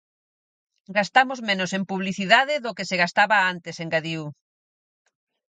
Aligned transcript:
"Gastamos 0.97 1.39
menos 1.49 1.71
en 1.77 1.83
publicidade 1.91 2.55
do 2.63 2.75
que 2.77 2.87
se 2.89 2.99
gastaba 3.03 3.37
antes", 3.51 3.75
engadiu. 3.85 4.23